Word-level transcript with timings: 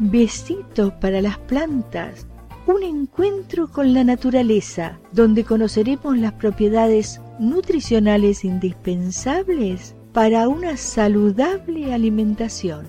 Besitos 0.00 0.92
para 0.94 1.22
las 1.22 1.38
plantas. 1.38 2.26
Un 2.66 2.82
encuentro 2.82 3.68
con 3.68 3.94
la 3.94 4.02
naturaleza, 4.02 4.98
donde 5.12 5.44
conoceremos 5.44 6.18
las 6.18 6.32
propiedades 6.32 7.20
nutricionales 7.38 8.44
indispensables 8.44 9.94
para 10.12 10.48
una 10.48 10.76
saludable 10.76 11.94
alimentación. 11.94 12.86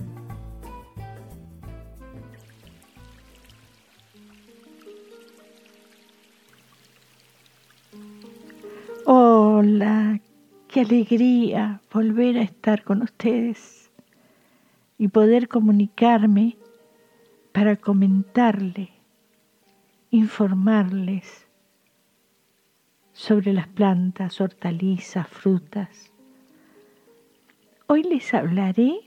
Hola, 9.04 10.20
qué 10.66 10.80
alegría 10.80 11.80
volver 11.94 12.38
a 12.38 12.42
estar 12.42 12.82
con 12.82 13.02
ustedes 13.02 13.92
y 14.98 15.06
poder 15.06 15.46
comunicarme 15.46 16.56
para 17.56 17.76
comentarle, 17.76 18.90
informarles 20.10 21.48
sobre 23.14 23.54
las 23.54 23.66
plantas, 23.66 24.42
hortalizas, 24.42 25.26
frutas. 25.26 26.12
Hoy 27.86 28.02
les 28.02 28.34
hablaré 28.34 28.98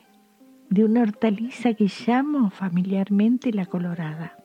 de 0.68 0.84
una 0.84 1.04
hortaliza 1.04 1.76
que 1.76 1.92
llamo 2.08 2.50
familiarmente 2.50 3.54
la 3.54 3.68
colorada. 3.68 4.36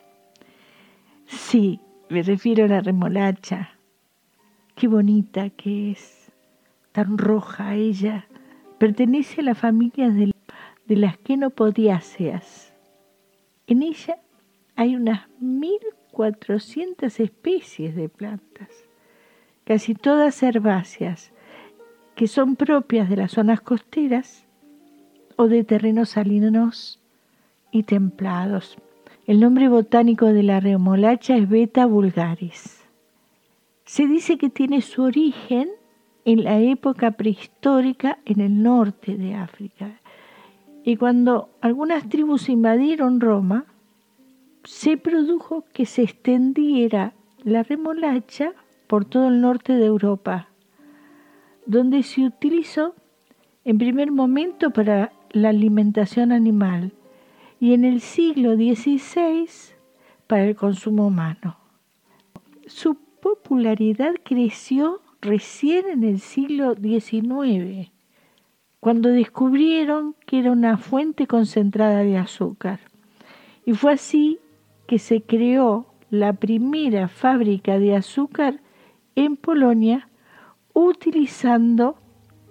Sí, 1.25 1.81
me 2.11 2.23
refiero 2.23 2.67
a 2.67 2.69
la 2.69 2.83
remolacha. 2.83 3.71
Qué 4.75 4.87
bonita 4.87 5.49
que 5.49 5.93
es, 5.93 6.31
tan 6.93 7.17
roja 7.17 7.75
ella. 7.75 8.27
Pertenece 8.77 9.41
a 9.41 9.45
la 9.45 9.55
familia 9.55 10.11
de, 10.11 10.35
las 10.89 11.17
que 11.17 11.39
no. 11.39 11.55
En 13.67 13.83
ella 13.83 14.19
hay 14.77 14.97
unas 14.97 15.29
1.400 15.41 17.21
especies 17.21 17.95
de 17.95 18.09
plantas 18.09 18.85
casi 19.65 19.95
todas 19.95 20.43
herbáceas, 20.43 21.33
que 22.15 22.29
son 22.29 22.57
propias 22.57 23.09
de 23.09 23.17
las 23.17 23.33
zonas 23.33 23.61
costeras 23.61 24.47
o 25.37 25.49
de 25.49 25.65
terrenos 25.65 26.11
salinos 26.11 27.01
y 27.73 27.83
templados. 27.83 28.77
El 29.27 29.41
nombre 29.41 29.69
botánico 29.69 30.27
de 30.27 30.43
la 30.43 30.61
remolacha 30.61 31.37
es 31.37 31.49
Beta 31.49 31.87
vulgaris. 31.87 32.85
Se 33.85 34.07
dice 34.07 34.39
que 34.39 34.51
tiene 34.51 34.81
su 34.83 35.03
origen 35.03 35.71
en 36.25 36.45
la 36.45 36.61
época 36.61 37.11
prehistórica 37.13 38.19
en 38.25 38.41
el 38.41 38.63
norte 38.63 39.17
de 39.17 39.35
África. 39.35 40.01
Y 40.85 40.97
cuando 40.97 41.49
algunas 41.63 42.09
tribus 42.11 42.51
invadieron 42.51 43.19
Roma, 43.19 43.65
se 44.65 44.99
produjo 44.99 45.65
que 45.73 45.87
se 45.87 46.03
extendiera 46.03 47.15
la 47.43 47.63
remolacha 47.63 48.53
por 48.87 49.07
todo 49.07 49.29
el 49.29 49.41
norte 49.41 49.73
de 49.73 49.87
Europa, 49.87 50.49
donde 51.65 52.03
se 52.03 52.27
utilizó 52.27 52.95
en 53.65 53.79
primer 53.79 54.13
momento 54.13 54.71
para 54.71 55.13
la 55.31 55.49
alimentación 55.49 56.33
animal 56.33 56.93
y 57.59 57.73
en 57.73 57.85
el 57.85 58.03
siglo 58.03 58.55
XVI 58.55 59.49
para 60.27 60.45
el 60.45 60.55
consumo 60.55 61.07
humano. 61.07 61.57
Su 62.67 62.97
popularidad 63.23 64.15
creció 64.23 65.01
recién 65.23 65.87
en 65.89 66.05
el 66.05 66.21
siglo 66.21 66.75
XIX, 66.75 67.91
cuando 68.85 69.09
descubrieron 69.09 70.15
que 70.27 70.41
era 70.41 70.53
una 70.53 70.77
fuente 70.77 71.27
concentrada 71.27 72.01
de 72.01 72.19
azúcar. 72.19 72.81
Y 73.65 73.73
fue 73.73 73.95
así 73.95 74.41
que 74.87 74.99
se 74.99 75.23
creó 75.23 75.87
la 76.11 76.35
primera 76.35 77.09
fábrica 77.09 77.79
de 77.79 77.97
azúcar 77.97 78.61
en 79.15 79.39
Polonia 79.39 80.11
utilizando 80.75 81.97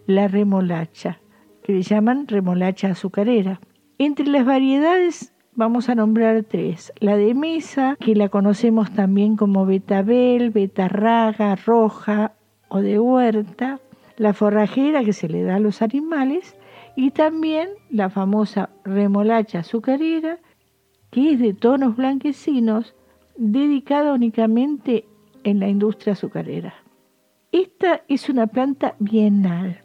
la 0.07 0.27
remolacha, 0.27 1.19
que 1.61 1.73
le 1.73 1.83
llaman 1.83 2.27
remolacha 2.27 2.89
azucarera. 2.89 3.61
Entre 3.99 4.25
las 4.25 4.43
variedades 4.43 5.35
vamos 5.53 5.87
a 5.87 5.93
nombrar 5.93 6.45
tres. 6.45 6.93
La 6.99 7.15
de 7.15 7.35
mesa, 7.35 7.95
que 7.99 8.15
la 8.15 8.29
conocemos 8.29 8.91
también 8.91 9.37
como 9.37 9.67
betabel, 9.67 10.49
betarraga, 10.49 11.55
roja 11.57 12.33
o 12.69 12.81
de 12.81 12.99
huerta. 12.99 13.79
La 14.23 14.31
forrajera, 14.31 15.03
que 15.03 15.11
se 15.11 15.27
le 15.27 15.43
da 15.43 15.55
a 15.55 15.59
los 15.59 15.81
animales. 15.81 16.55
Y 16.95 17.11
también 17.11 17.67
la 17.89 18.09
famosa 18.09 18.69
remolacha 18.85 19.59
azucarera, 19.59 20.39
que 21.11 21.33
es 21.33 21.39
de 21.41 21.53
tonos 21.53 21.97
blanquecinos, 21.97 22.95
dedicada 23.35 24.13
únicamente 24.13 25.05
en 25.43 25.59
la 25.59 25.67
industria 25.67 26.13
azucarera. 26.13 26.73
Esta 27.51 28.03
es 28.07 28.29
una 28.29 28.47
planta 28.47 28.95
bienal. 28.97 29.81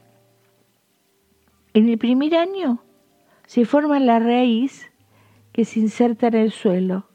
En 1.74 1.88
el 1.88 1.98
primer 1.98 2.36
año 2.36 2.84
se 3.44 3.64
forma 3.64 3.98
la 3.98 4.20
raíz 4.20 4.88
que 5.50 5.64
se 5.64 5.80
inserta 5.80 6.28
en 6.28 6.34
el 6.34 6.52
suelo 6.52 7.08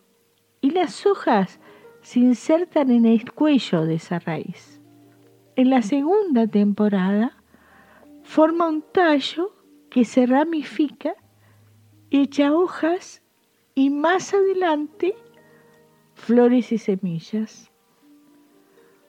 y 0.59 0.71
las 0.71 1.05
hojas 1.05 1.61
se 2.01 2.19
insertan 2.19 2.91
en 2.91 3.05
el 3.05 3.31
cuello 3.31 3.85
de 3.85 3.95
esa 3.95 4.19
raíz. 4.19 4.82
En 5.55 5.69
la 5.69 5.83
segunda 5.83 6.47
temporada 6.47 7.37
forma 8.23 8.67
un 8.67 8.81
tallo 8.81 9.53
que 9.91 10.03
se 10.03 10.25
ramifica, 10.25 11.13
echa 12.09 12.51
hojas 12.51 13.21
y 13.75 13.91
más 13.91 14.33
adelante 14.33 15.15
flores 16.15 16.71
y 16.71 16.79
semillas. 16.79 17.71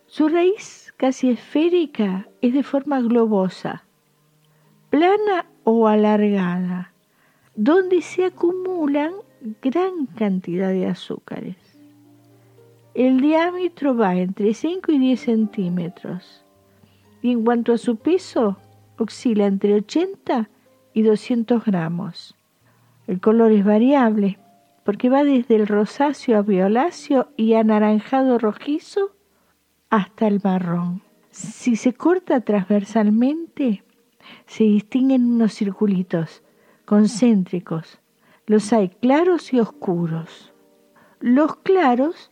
Su 0.04 0.28
raíz 0.28 0.93
casi 0.99 1.31
esférica 1.31 2.28
es 2.43 2.53
de 2.53 2.62
forma 2.62 3.00
globosa, 3.00 3.87
plana 4.91 5.47
o 5.65 5.88
alargada, 5.88 6.93
donde 7.54 8.03
se 8.03 8.27
acumulan 8.27 9.15
gran 9.62 10.04
cantidad 10.06 10.69
de 10.69 10.88
azúcares. 10.88 11.63
El 12.94 13.21
diámetro 13.21 13.97
va 13.97 14.15
entre 14.15 14.55
5 14.55 14.93
y 14.93 14.99
10 15.00 15.21
centímetros 15.21 16.44
y 17.22 17.32
en 17.32 17.44
cuanto 17.44 17.72
a 17.72 17.78
su 17.78 17.97
peso 17.97 18.56
oscila 18.99 19.47
entre 19.47 19.75
80 19.75 20.49
y 20.93 21.03
200 21.03 21.65
gramos. 21.65 22.37
El 23.09 23.21
color 23.21 23.50
es 23.50 23.65
variable 23.65 24.38
porque 24.84 25.09
va 25.09 25.25
desde 25.25 25.56
el 25.56 25.66
rosáceo 25.66 26.38
a 26.38 26.43
violáceo 26.43 27.31
y 27.37 27.54
anaranjado 27.54 28.38
rojizo 28.38 29.10
hasta 29.91 30.28
el 30.28 30.41
marrón. 30.44 31.03
Si 31.33 31.75
se 31.75 31.94
corta 31.94 32.43
transversalmente, 32.43 33.83
se 34.47 34.62
distinguen 34.62 35.33
unos 35.33 35.53
circulitos 35.54 36.44
concéntricos. 36.84 37.99
Los 38.47 38.72
hay 38.72 38.91
claros 38.91 39.53
y 39.53 39.59
oscuros. 39.59 40.53
Los 41.19 41.56
claros 41.56 42.31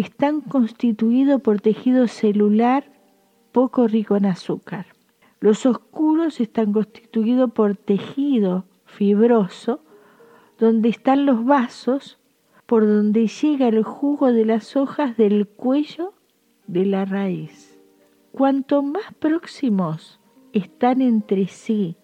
están 0.00 0.40
constituidos 0.40 1.42
por 1.42 1.60
tejido 1.60 2.08
celular 2.08 2.84
poco 3.52 3.86
rico 3.86 4.16
en 4.16 4.24
azúcar. 4.24 4.86
Los 5.40 5.66
oscuros 5.66 6.40
están 6.40 6.72
constituidos 6.72 7.52
por 7.52 7.76
tejido 7.76 8.64
fibroso, 8.86 9.82
donde 10.58 10.88
están 10.88 11.26
los 11.26 11.44
vasos 11.44 12.18
por 12.64 12.86
donde 12.86 13.26
llega 13.26 13.68
el 13.68 13.82
jugo 13.82 14.32
de 14.32 14.46
las 14.46 14.74
hojas 14.74 15.18
del 15.18 15.46
cuello 15.46 16.14
de 16.66 16.86
la 16.86 17.04
raíz. 17.04 17.78
Cuanto 18.32 18.82
más 18.82 19.12
próximos 19.18 20.18
están 20.54 21.02
entre 21.02 21.46
sí 21.48 21.96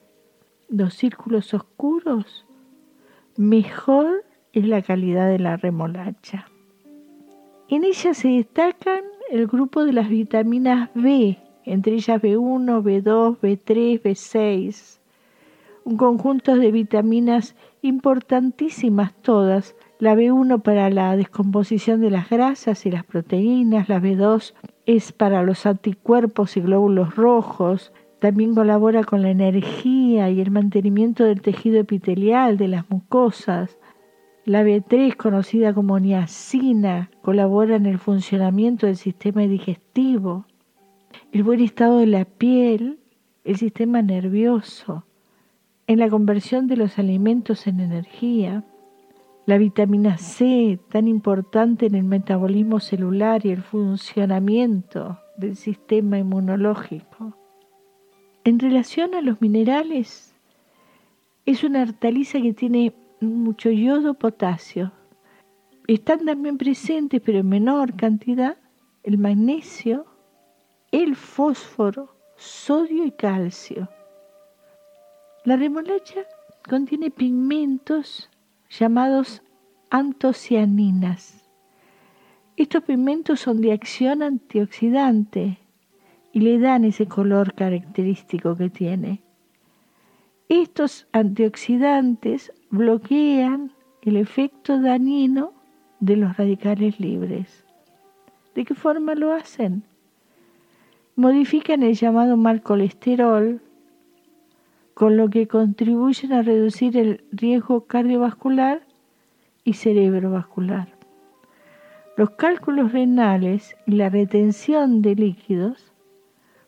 los 0.69 0.93
círculos 0.95 1.55
oscuros, 1.55 2.45
mejor 3.37 4.25
es 4.53 4.67
la 4.67 4.83
calidad 4.83 5.29
de 5.29 5.39
la 5.39 5.57
remolacha. 5.57 6.47
En 7.69 7.83
ella 7.83 8.15
se 8.15 8.29
destacan 8.29 9.03
el 9.29 9.49
grupo 9.49 9.85
de 9.85 9.93
las 9.93 10.09
vitaminas 10.09 10.91
B, 10.95 11.39
entre 11.65 11.95
ellas 11.95 12.23
B1, 12.23 12.83
B2, 12.83 13.39
B3, 13.41 14.03
B6, 14.03 15.01
un 15.85 15.97
conjunto 15.97 16.57
de 16.57 16.71
vitaminas 16.71 17.57
importantísimas 17.83 19.15
todas 19.21 19.75
la 19.99 20.15
B1 20.15 20.63
para 20.63 20.91
la 20.91 21.17
descomposición 21.17 22.01
de 22.01 22.11
las 22.11 22.29
grasas 22.29 22.87
y 22.87 22.91
las 22.91 23.05
proteínas, 23.05 23.89
la 23.89 24.01
B2 24.01 24.55
es 24.85 25.13
para 25.13 25.43
los 25.43 25.67
anticuerpos 25.67 26.57
y 26.57 26.61
glóbulos 26.61 27.17
rojos, 27.17 27.93
también 28.21 28.55
colabora 28.55 29.03
con 29.05 29.23
la 29.23 29.31
energía 29.31 30.31
y 30.31 30.41
el 30.41 30.51
mantenimiento 30.51 31.25
del 31.25 31.41
tejido 31.41 31.81
epitelial 31.81 32.59
de 32.59 32.69
las 32.69 32.89
mucosas. 32.91 33.77
La 34.47 34.63
B3, 34.63 35.17
conocida 35.17 35.75
como 35.75 35.99
niacina, 35.99 37.11
colabora 37.21 37.75
en 37.75 37.85
el 37.85 37.99
funcionamiento 37.99 38.87
del 38.87 38.97
sistema 38.97 39.41
digestivo, 39.43 40.47
el 41.33 41.43
buen 41.43 41.59
estado 41.59 41.99
de 41.99 42.07
la 42.07 42.25
piel, 42.25 43.01
el 43.43 43.57
sistema 43.57 44.03
nervioso, 44.03 45.05
en 45.89 45.99
la 45.99 46.09
conversión 46.09 46.69
de 46.69 46.77
los 46.77 46.97
alimentos 47.01 47.67
en 47.67 47.81
energía, 47.81 48.65
La 49.47 49.59
vitamina 49.59 50.17
C, 50.17 50.79
tan 50.91 51.09
importante 51.09 51.87
en 51.87 51.97
el 51.97 52.05
metabolismo 52.05 52.79
celular 52.79 53.45
y 53.45 53.51
el 53.51 53.63
funcionamiento 53.63 55.19
del 55.39 55.57
sistema 55.57 56.19
inmunológico. 56.19 57.37
En 58.45 58.61
relación 58.61 59.17
a 59.17 59.23
los 59.23 59.41
minerales, 59.41 60.37
es 61.47 61.65
una 61.65 61.83
hortaliza 61.83 62.41
que 62.41 62.53
tiene 62.53 62.93
mucho 63.21 63.71
yodo, 63.71 64.15
potasio. 64.15 64.93
Están 65.87 66.25
también 66.25 66.59
presentes, 66.59 67.21
pero 67.25 67.39
en 67.39 67.49
menor 67.49 67.95
cantidad, 67.95 68.57
el 69.03 69.19
magnesio, 69.19 70.07
el 70.91 71.17
fósforo, 71.17 72.17
sodio 72.37 73.05
y 73.05 73.13
calcio. 73.13 73.89
La 75.45 75.57
remolacha 75.57 76.27
contiene 76.69 77.11
pigmentos 77.11 78.29
llamados 78.69 79.43
antocianinas. 79.91 81.45
Estos 82.57 82.83
pigmentos 82.83 83.41
son 83.41 83.61
de 83.61 83.73
acción 83.73 84.23
antioxidante 84.23 85.59
y 86.33 86.41
le 86.41 86.59
dan 86.59 86.85
ese 86.85 87.07
color 87.07 87.55
característico 87.55 88.57
que 88.57 88.71
tiene. 88.71 89.26
Estos 90.49 91.09
antioxidantes 91.11 92.53
bloquean 92.71 93.73
el 94.03 94.17
efecto 94.17 94.81
dañino 94.81 95.53
de 95.99 96.15
los 96.15 96.37
radicales 96.37 97.01
libres. 97.01 97.65
¿De 98.55 98.65
qué 98.65 98.77
forma 98.77 99.17
lo 99.17 99.33
hacen? 99.33 99.83
Modifican 101.17 101.83
el 101.83 101.95
llamado 101.95 102.37
mal 102.37 102.63
colesterol, 102.63 103.61
con 104.95 105.17
lo 105.17 105.31
que 105.31 105.49
contribuyen 105.49 106.33
a 106.33 106.43
reducir 106.43 106.97
el 106.97 107.25
riesgo 107.33 107.87
cardiovascular 107.87 108.87
y 109.65 109.73
cerebrovascular. 109.73 110.89
Los 112.17 112.31
cálculos 112.31 112.93
renales 112.93 113.77
y 113.85 113.97
la 113.97 114.11
retención 114.11 115.03
de 115.03 115.17
líquidos 115.17 115.93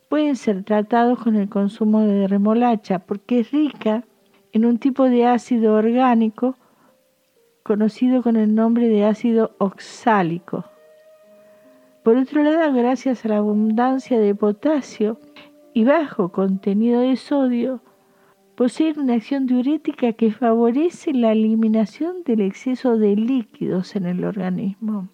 pueden 0.08 0.36
ser 0.36 0.64
tratados 0.64 1.18
con 1.18 1.36
el 1.36 1.48
consumo 1.48 2.00
de 2.00 2.26
remolacha 2.26 2.98
porque 3.00 3.40
es 3.40 3.50
rica 3.50 4.04
en 4.52 4.64
un 4.64 4.78
tipo 4.78 5.04
de 5.04 5.26
ácido 5.26 5.74
orgánico 5.74 6.56
conocido 7.62 8.22
con 8.22 8.36
el 8.36 8.54
nombre 8.54 8.88
de 8.88 9.04
ácido 9.04 9.54
oxálico. 9.58 10.64
Por 12.02 12.16
otro 12.16 12.42
lado, 12.42 12.72
gracias 12.72 13.24
a 13.24 13.28
la 13.28 13.36
abundancia 13.36 14.18
de 14.18 14.34
potasio 14.34 15.18
y 15.74 15.84
bajo 15.84 16.30
contenido 16.30 17.02
de 17.02 17.16
sodio, 17.16 17.82
posee 18.56 18.94
una 18.98 19.14
acción 19.14 19.46
diurética 19.46 20.14
que 20.14 20.32
favorece 20.32 21.12
la 21.12 21.32
eliminación 21.32 22.22
del 22.24 22.40
exceso 22.40 22.96
de 22.96 23.14
líquidos 23.14 23.94
en 23.94 24.06
el 24.06 24.24
organismo. 24.24 25.08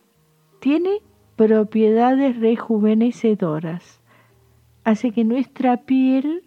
Tiene 0.61 1.03
propiedades 1.37 2.39
rejuvenecedoras, 2.39 4.01
hace 4.85 5.13
que 5.13 5.25
nuestra 5.25 5.79
piel 5.79 6.45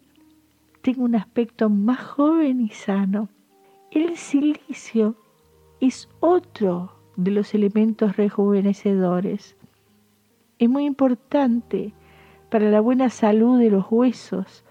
tenga 0.81 1.03
un 1.03 1.15
aspecto 1.15 1.69
más 1.69 1.99
joven 1.99 2.61
y 2.61 2.69
sano. 2.69 3.29
El 3.91 4.15
silicio 4.15 5.15
es 5.81 6.07
otro 6.19 6.93
de 7.15 7.31
los 7.31 7.53
elementos 7.55 8.15
rejuvenecedores. 8.15 9.57
Es 10.59 10.69
muy 10.69 10.85
importante 10.85 11.93
para 12.49 12.69
la 12.69 12.79
buena 12.79 13.09
salud 13.09 13.59
de 13.59 13.71
los 13.71 13.85
huesos, 13.89 14.63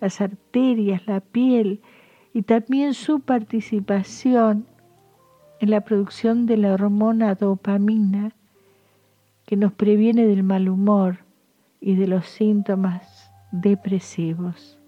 las 0.00 0.20
arterias, 0.20 1.06
la 1.06 1.20
piel 1.20 1.80
y 2.34 2.42
también 2.42 2.92
su 2.92 3.20
participación 3.20 4.66
en 5.60 5.70
la 5.70 5.82
producción 5.82 6.46
de 6.46 6.56
la 6.56 6.74
hormona 6.74 7.36
dopamina 7.36 8.32
que 9.46 9.56
nos 9.56 9.72
previene 9.72 10.26
del 10.26 10.42
mal 10.42 10.68
humor 10.68 11.18
y 11.80 11.94
de 11.94 12.08
los 12.08 12.26
síntomas 12.26 13.11
depresivos. 13.52 14.78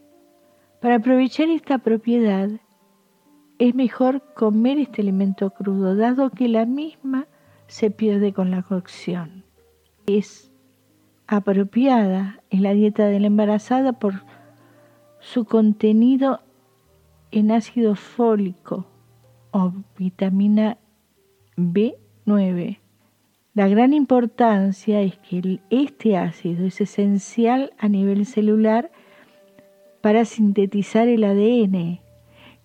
Para 0.80 0.96
aprovechar 0.96 1.48
esta 1.48 1.78
propiedad 1.78 2.50
es 3.58 3.74
mejor 3.74 4.22
comer 4.34 4.78
este 4.78 5.02
alimento 5.02 5.50
crudo, 5.50 5.94
dado 5.94 6.30
que 6.30 6.48
la 6.48 6.66
misma 6.66 7.26
se 7.68 7.90
pierde 7.90 8.32
con 8.32 8.50
la 8.50 8.62
cocción. 8.62 9.44
Es 10.06 10.50
apropiada 11.26 12.42
en 12.50 12.62
la 12.62 12.74
dieta 12.74 13.06
de 13.06 13.20
la 13.20 13.28
embarazada 13.28 13.92
por 13.94 14.24
su 15.20 15.44
contenido 15.44 16.40
en 17.30 17.50
ácido 17.50 17.94
fólico 17.94 18.86
o 19.52 19.72
vitamina 19.96 20.76
B9. 21.56 22.83
La 23.54 23.68
gran 23.68 23.92
importancia 23.92 25.00
es 25.00 25.16
que 25.18 25.60
este 25.70 26.16
ácido 26.16 26.66
es 26.66 26.80
esencial 26.80 27.72
a 27.78 27.88
nivel 27.88 28.26
celular 28.26 28.90
para 30.00 30.24
sintetizar 30.24 31.06
el 31.06 31.22
ADN 31.22 32.00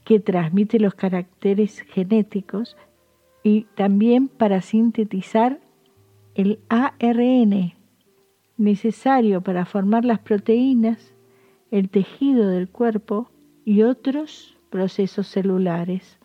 que 0.03 0.19
transmite 0.19 0.79
los 0.79 0.95
caracteres 0.95 1.81
genéticos 1.81 2.75
y 3.43 3.65
también 3.75 4.29
para 4.29 4.63
sintetizar 4.63 5.59
el 6.33 6.59
ARN 6.69 7.73
necesario 8.57 9.41
para 9.41 9.65
formar 9.65 10.05
las 10.05 10.19
proteínas 10.19 11.13
el 11.69 11.89
tejido 11.89 12.49
del 12.49 12.67
cuerpo 12.67 13.29
y 13.63 13.83
otros 13.83 14.57
procesos 14.71 15.27
celulares. 15.27 16.17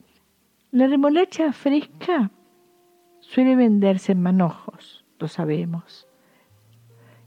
La 0.70 0.86
remolacha 0.86 1.52
fresca 1.52 2.30
suele 3.34 3.56
venderse 3.56 4.12
en 4.12 4.22
manojos, 4.22 5.04
lo 5.18 5.26
sabemos. 5.26 6.06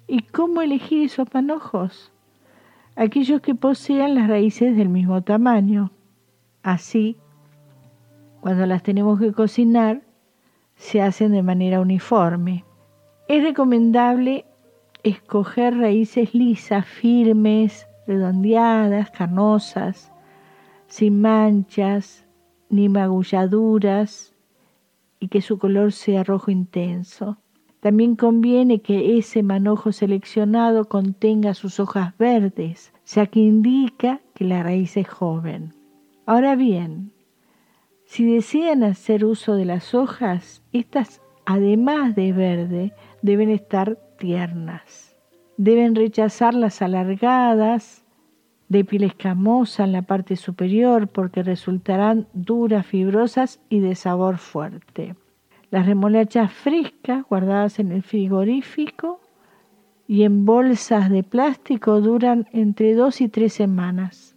¿Y 0.07 0.21
cómo 0.21 0.61
elegir 0.61 1.03
esos 1.03 1.27
manojos? 1.33 2.13
Aquellos 2.95 3.41
que 3.41 3.55
posean 3.55 4.15
las 4.15 4.29
raíces 4.29 4.77
del 4.77 4.87
mismo 4.87 5.21
tamaño. 5.21 5.91
Así, 6.63 7.17
cuando 8.39 8.65
las 8.65 8.83
tenemos 8.83 9.19
que 9.19 9.33
cocinar, 9.33 10.01
se 10.77 11.01
hacen 11.01 11.33
de 11.33 11.43
manera 11.43 11.81
uniforme. 11.81 12.63
Es 13.27 13.43
recomendable 13.43 14.45
escoger 15.03 15.77
raíces 15.77 16.33
lisas, 16.33 16.85
firmes, 16.85 17.85
redondeadas, 18.07 19.11
carnosas, 19.11 20.09
sin 20.87 21.19
manchas 21.19 22.25
ni 22.69 22.87
magulladuras 22.87 24.36
y 25.19 25.29
que 25.29 25.41
su 25.41 25.57
color 25.57 25.91
sea 25.91 26.23
rojo 26.23 26.51
intenso. 26.51 27.37
También 27.79 28.15
conviene 28.15 28.81
que 28.81 29.17
ese 29.17 29.43
manojo 29.43 29.91
seleccionado 29.91 30.85
contenga 30.85 31.53
sus 31.53 31.79
hojas 31.79 32.17
verdes, 32.17 32.91
ya 33.05 33.27
que 33.27 33.39
indica 33.39 34.21
que 34.33 34.45
la 34.45 34.63
raíz 34.63 34.97
es 34.97 35.07
joven. 35.07 35.73
Ahora 36.25 36.55
bien, 36.55 37.11
si 38.05 38.25
desean 38.25 38.83
hacer 38.83 39.25
uso 39.25 39.55
de 39.55 39.65
las 39.65 39.93
hojas, 39.93 40.63
estas, 40.73 41.21
además 41.45 42.15
de 42.15 42.33
verde, 42.33 42.93
deben 43.21 43.49
estar 43.49 43.97
tiernas. 44.17 45.15
Deben 45.57 45.95
rechazar 45.95 46.53
las 46.53 46.81
alargadas, 46.81 48.05
de 48.69 48.83
piel 48.83 49.03
escamosa 49.03 49.83
en 49.83 49.93
la 49.93 50.01
parte 50.01 50.35
superior 50.35 51.07
porque 51.07 51.43
resultarán 51.43 52.27
duras, 52.33 52.85
fibrosas 52.85 53.59
y 53.69 53.79
de 53.79 53.95
sabor 53.95 54.37
fuerte. 54.37 55.15
Las 55.69 55.85
remolachas 55.85 56.51
frescas 56.51 57.25
guardadas 57.27 57.79
en 57.79 57.91
el 57.91 58.03
frigorífico 58.03 59.19
y 60.07 60.23
en 60.23 60.45
bolsas 60.45 61.09
de 61.09 61.23
plástico 61.23 61.99
duran 62.01 62.47
entre 62.53 62.93
dos 62.93 63.19
y 63.21 63.27
tres 63.27 63.53
semanas. 63.53 64.35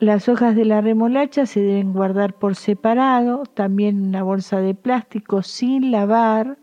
Las 0.00 0.28
hojas 0.28 0.54
de 0.54 0.64
la 0.64 0.80
remolacha 0.80 1.46
se 1.46 1.60
deben 1.60 1.92
guardar 1.92 2.34
por 2.34 2.54
separado, 2.54 3.44
también 3.46 3.98
en 3.98 4.08
una 4.08 4.22
bolsa 4.22 4.60
de 4.60 4.74
plástico 4.74 5.42
sin 5.42 5.90
lavar, 5.90 6.58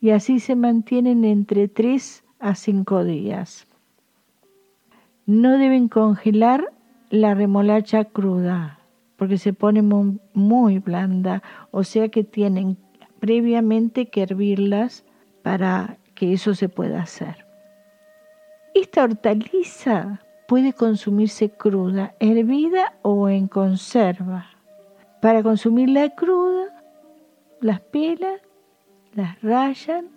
y 0.00 0.10
así 0.10 0.38
se 0.40 0.54
mantienen 0.54 1.24
entre 1.24 1.68
tres 1.68 2.24
a 2.38 2.54
cinco 2.54 3.04
días. 3.04 3.66
No 5.26 5.58
deben 5.58 5.88
congelar 5.88 6.72
la 7.10 7.34
remolacha 7.34 8.04
cruda 8.04 8.78
porque 9.22 9.38
se 9.38 9.52
pone 9.52 9.82
muy, 9.82 10.78
blanda, 10.80 11.44
o 11.70 11.84
sea 11.84 12.08
que 12.08 12.24
tienen 12.24 12.76
previamente 13.20 14.06
que 14.06 14.22
hervirlas 14.22 15.04
para 15.42 15.96
que 16.16 16.32
eso 16.32 16.56
se 16.56 16.68
pueda 16.68 17.02
hacer. 17.02 17.46
Esta 18.74 19.04
hortaliza 19.04 20.20
puede 20.48 20.72
consumirse 20.72 21.50
cruda, 21.50 22.16
hervida 22.18 22.94
o 23.02 23.28
en 23.28 23.46
conserva. 23.46 24.46
Para 25.20 25.44
consumirla 25.44 26.16
cruda, 26.16 26.82
las 27.60 27.78
pelas, 27.78 28.40
las 29.14 29.40
rayan 29.40 30.08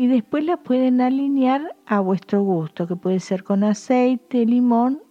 y 0.00 0.06
después 0.06 0.46
la 0.46 0.56
pueden 0.56 1.02
alinear 1.02 1.76
a 1.84 2.00
vuestro 2.00 2.42
gusto, 2.42 2.86
que 2.86 2.96
puede 2.96 3.20
ser 3.20 3.44
con 3.44 3.62
aceite, 3.62 4.46
limón 4.46 5.02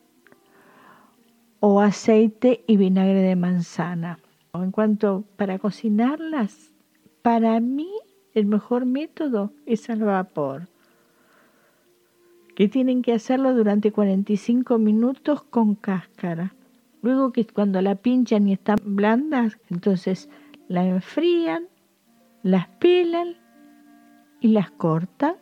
o 1.60 1.80
aceite 1.80 2.64
y 2.66 2.76
vinagre 2.76 3.22
de 3.22 3.36
manzana. 3.36 4.18
En 4.52 4.72
cuanto 4.72 5.26
para 5.36 5.60
cocinarlas, 5.60 6.74
para 7.22 7.60
mí 7.60 7.88
el 8.34 8.48
mejor 8.48 8.88
método 8.88 9.54
es 9.68 9.92
al 9.92 10.06
vapor, 10.06 10.70
que 12.56 12.68
tienen 12.68 13.04
que 13.04 13.14
hacerlo 13.14 13.54
durante 13.54 13.92
45 13.92 14.80
minutos 14.80 15.44
con 15.44 15.76
cáscara. 15.76 16.56
Luego 17.04 17.32
que 17.32 17.46
cuando 17.46 17.80
la 17.84 17.94
pinchan 17.94 18.48
y 18.48 18.54
están 18.54 18.80
blandas, 18.84 19.56
entonces 19.70 20.32
la 20.68 20.84
enfrían, 20.84 21.68
las 22.42 22.68
pelan 22.80 23.36
y 24.40 24.50
las 24.50 24.72
cortan 24.72 25.36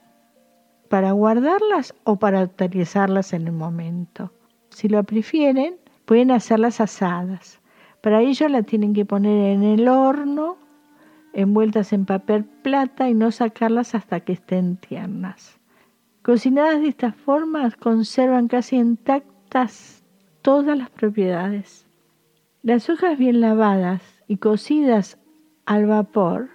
para 0.89 1.11
guardarlas 1.11 1.93
o 2.03 2.17
para 2.17 2.43
utilizarlas 2.43 3.33
en 3.33 3.47
el 3.47 3.53
momento. 3.53 4.31
Si 4.69 4.87
lo 4.87 5.03
prefieren, 5.03 5.75
pueden 6.05 6.31
hacerlas 6.31 6.79
asadas. 6.81 7.59
Para 8.01 8.21
ello 8.21 8.47
la 8.47 8.63
tienen 8.63 8.93
que 8.93 9.05
poner 9.05 9.53
en 9.53 9.63
el 9.63 9.87
horno, 9.87 10.57
envueltas 11.33 11.93
en 11.93 12.05
papel 12.05 12.45
plata 12.45 13.09
y 13.09 13.13
no 13.13 13.31
sacarlas 13.31 13.95
hasta 13.95 14.21
que 14.21 14.33
estén 14.33 14.77
tiernas. 14.77 15.59
Cocinadas 16.21 16.81
de 16.81 16.89
esta 16.89 17.11
forma 17.11 17.69
conservan 17.71 18.47
casi 18.47 18.77
intactas 18.77 20.03
todas 20.41 20.77
las 20.77 20.89
propiedades. 20.89 21.87
Las 22.63 22.89
hojas 22.89 23.17
bien 23.17 23.41
lavadas 23.41 24.01
y 24.27 24.37
cocidas 24.37 25.17
al 25.65 25.85
vapor 25.85 26.49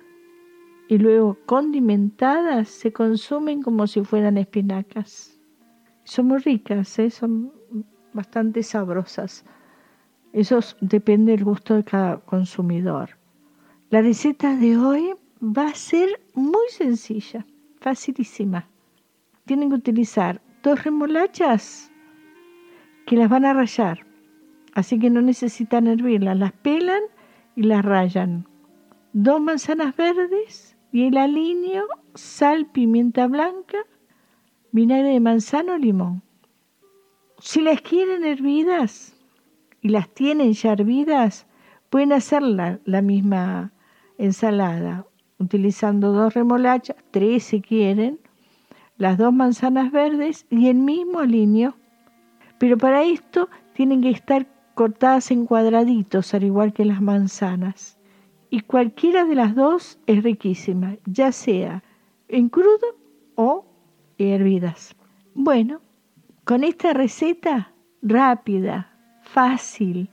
y 0.93 0.99
luego 0.99 1.39
condimentadas 1.47 2.69
se 2.69 2.93
consumen 2.93 3.63
como 3.63 3.87
si 3.87 4.05
fueran 4.05 4.37
espinacas. 4.37 5.41
Son 6.05 6.27
muy 6.27 6.37
ricas, 6.41 6.99
¿eh? 6.99 7.09
son 7.09 7.51
bastante 8.13 8.63
sabrosas. 8.63 9.43
Eso 10.35 10.61
depende 10.83 11.33
del 11.33 11.45
gusto 11.45 11.77
de 11.77 11.85
cada 11.85 12.19
consumidor. 12.19 13.17
La 13.89 14.03
receta 14.03 14.55
de 14.55 14.77
hoy 14.77 15.15
va 15.41 15.69
a 15.69 15.75
ser 15.75 16.21
muy 16.35 16.69
sencilla, 16.69 17.47
facilísima. 17.81 18.69
Tienen 19.47 19.71
que 19.71 19.77
utilizar 19.77 20.43
dos 20.63 20.85
remolachas 20.85 21.91
que 23.07 23.17
las 23.17 23.31
van 23.31 23.47
a 23.47 23.55
rayar, 23.55 24.05
así 24.75 24.99
que 24.99 25.09
no 25.09 25.23
necesitan 25.23 25.87
hervirlas, 25.87 26.37
las 26.37 26.53
pelan 26.53 27.01
y 27.57 27.63
las 27.63 27.83
rayan. 27.83 28.47
Dos 29.15 29.41
manzanas 29.41 29.97
verdes 29.97 30.72
y 30.93 31.07
el 31.07 31.17
aliño, 31.17 31.85
sal, 32.15 32.67
pimienta 32.67 33.27
blanca, 33.27 33.79
vinagre 34.71 35.09
de 35.09 35.21
manzano, 35.21 35.79
limón. 35.79 36.23
Si 37.39 37.63
las 37.63 37.81
quieren 37.81 38.25
hervidas 38.25 39.17
y 39.81 39.89
las 39.89 40.11
tienen 40.11 40.53
ya 40.53 40.73
hervidas, 40.73 41.47
pueden 41.89 42.13
hacer 42.13 42.43
la, 42.43 42.79
la 42.85 43.01
misma 43.01 43.73
ensalada 44.19 45.07
utilizando 45.39 46.13
dos 46.13 46.35
remolachas, 46.35 46.97
tres 47.11 47.45
si 47.45 47.63
quieren, 47.63 48.21
las 48.97 49.19
dos 49.19 49.33
manzanas 49.33 49.91
verdes 49.91 50.47
y 50.51 50.69
el 50.69 50.77
mismo 50.77 51.21
aliño. 51.21 51.75
Pero 52.59 52.77
para 52.79 53.03
esto 53.03 53.49
tienen 53.73 54.03
que 54.03 54.11
estar 54.11 54.47
cortadas 54.75 55.31
en 55.31 55.47
cuadraditos, 55.47 56.33
al 56.35 56.45
igual 56.45 56.73
que 56.73 56.85
las 56.85 57.01
manzanas 57.01 57.99
y 58.53 58.61
cualquiera 58.61 59.25
de 59.25 59.35
las 59.35 59.55
dos 59.55 59.99
es 60.07 60.23
riquísima, 60.23 60.99
ya 61.07 61.33
sea 61.33 61.83
en 62.29 62.51
crudo 62.51 62.99
o 63.35 63.65
hervidas. 64.19 64.95
Bueno, 65.33 65.81
con 66.45 66.63
esta 66.63 66.93
receta 66.93 67.73
rápida, 68.03 68.93
fácil, 69.23 70.11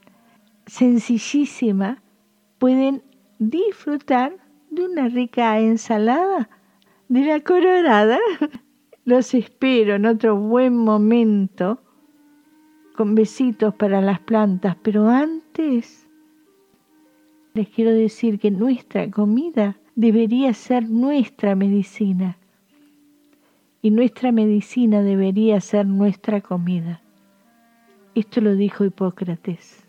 sencillísima, 0.67 2.01
pueden 2.60 3.03
disfrutar 3.39 4.38
de 4.69 4.86
una 4.86 5.10
rica 5.10 5.60
ensalada 5.60 6.50
de 7.10 7.25
la 7.25 7.41
colorada. 7.41 8.19
Los 9.03 9.34
espero 9.34 9.96
en 9.96 10.05
otro 10.05 10.38
buen 10.38 10.77
momento 10.77 11.81
con 12.96 13.15
besitos 13.15 13.75
para 13.75 14.00
las 14.00 14.22
plantas, 14.22 14.77
pero 14.81 15.10
antes 15.10 16.08
les 17.53 17.68
quiero 17.70 17.91
decir 17.91 18.39
que 18.39 18.51
nuestra 18.51 19.10
comida 19.10 19.77
debería 19.96 20.53
ser 20.53 20.89
nuestra 20.89 21.56
medicina 21.56 22.38
y 23.82 23.91
nuestra 23.91 24.32
medicina 24.32 25.01
debería 25.01 25.60
ser 25.62 25.86
nuestra 25.86 26.41
comida. 26.41 27.01
Esto 28.15 28.41
lo 28.41 28.56
dijo 28.56 28.84
Hipócrates. 28.84 29.84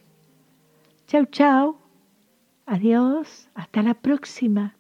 Chau, 1.07 1.27
chau. 1.27 1.77
Adiós. 2.67 3.49
Hasta 3.55 3.83
la 3.83 3.95
próxima. 3.95 4.77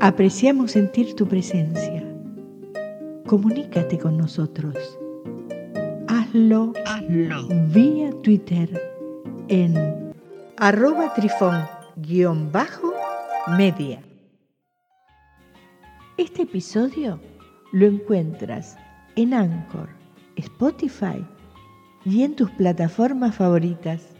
Apreciamos 0.00 0.72
sentir 0.72 1.14
tu 1.14 1.26
presencia. 1.26 2.04
Comunícate 3.26 3.98
con 3.98 4.18
nosotros. 4.18 4.76
Hazlo, 6.08 6.74
Hazlo. 6.84 7.48
vía 7.72 8.10
Twitter 8.22 8.68
en 9.48 10.03
arroba 10.64 11.12
trifón 11.12 11.68
guion 11.96 12.50
bajo 12.50 12.94
media. 13.58 14.02
Este 16.16 16.44
episodio 16.44 17.20
lo 17.72 17.84
encuentras 17.84 18.78
en 19.14 19.34
Anchor, 19.34 19.90
Spotify 20.36 21.22
y 22.06 22.22
en 22.22 22.34
tus 22.34 22.50
plataformas 22.52 23.34
favoritas. 23.34 24.13